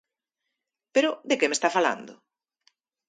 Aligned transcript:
Pero, 0.93 1.09
¿de 1.29 1.35
que 1.39 1.49
me 1.49 1.57
está 1.59 1.69
falando? 1.77 2.13